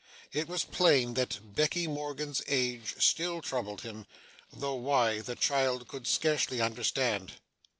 [0.33, 4.07] It was plain that Becky Morgan's age still troubled him;
[4.51, 7.33] though why, the child could scarcely understand.